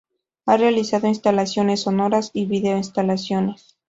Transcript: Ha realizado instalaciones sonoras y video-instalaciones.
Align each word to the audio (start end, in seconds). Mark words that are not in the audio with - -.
Ha 0.47 0.57
realizado 0.57 1.05
instalaciones 1.05 1.81
sonoras 1.81 2.31
y 2.33 2.47
video-instalaciones. 2.47 3.75